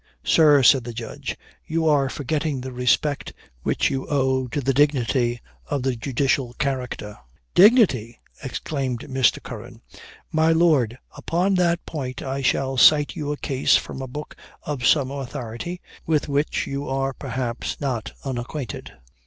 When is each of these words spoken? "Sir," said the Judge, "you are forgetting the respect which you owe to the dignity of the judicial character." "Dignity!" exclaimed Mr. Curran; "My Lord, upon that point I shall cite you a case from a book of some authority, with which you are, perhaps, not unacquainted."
"Sir," 0.23 0.63
said 0.63 0.83
the 0.83 0.93
Judge, 0.95 1.37
"you 1.67 1.87
are 1.87 2.09
forgetting 2.09 2.59
the 2.61 2.71
respect 2.71 3.33
which 3.61 3.91
you 3.91 4.07
owe 4.07 4.47
to 4.47 4.59
the 4.59 4.73
dignity 4.73 5.39
of 5.67 5.83
the 5.83 5.95
judicial 5.95 6.53
character." 6.53 7.19
"Dignity!" 7.53 8.19
exclaimed 8.43 9.01
Mr. 9.01 9.43
Curran; 9.43 9.83
"My 10.31 10.51
Lord, 10.53 10.97
upon 11.15 11.53
that 11.53 11.85
point 11.85 12.23
I 12.23 12.41
shall 12.41 12.77
cite 12.77 13.15
you 13.15 13.31
a 13.31 13.37
case 13.37 13.75
from 13.75 14.01
a 14.01 14.07
book 14.07 14.35
of 14.63 14.87
some 14.87 15.11
authority, 15.11 15.81
with 16.07 16.27
which 16.27 16.65
you 16.65 16.89
are, 16.89 17.13
perhaps, 17.13 17.79
not 17.79 18.11
unacquainted." 18.23 18.93